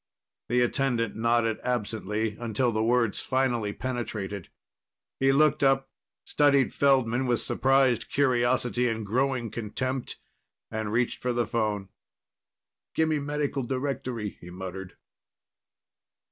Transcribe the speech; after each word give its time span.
The 0.49 0.61
attendant 0.61 1.15
nodded 1.15 1.59
absently, 1.63 2.35
until 2.39 2.71
the 2.71 2.83
words 2.83 3.21
finally 3.21 3.71
penetrated. 3.71 4.49
He 5.19 5.31
looked 5.31 5.61
up, 5.61 5.91
studied 6.25 6.73
Feldman 6.73 7.27
with 7.27 7.39
surprised 7.39 8.09
curiosity 8.09 8.87
and 8.89 9.05
growing 9.05 9.51
contempt, 9.51 10.17
and 10.71 10.91
reached 10.91 11.21
for 11.21 11.33
the 11.33 11.45
phone. 11.45 11.89
"Gimme 12.95 13.19
Medical 13.19 13.61
Directory," 13.61 14.39
he 14.41 14.49
muttered. 14.49 14.97